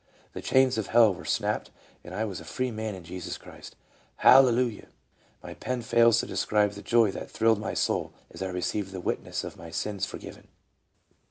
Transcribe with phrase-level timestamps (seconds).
[0.33, 1.69] The chains of hell were snapped
[2.03, 3.39] and I was a free man in Christ Jesus.
[4.15, 4.87] Hallelujah!....
[5.43, 8.93] My pen fails to describe the joy that thrilled my soul as I re ceived
[8.93, 10.47] the witness of my sins forgiven.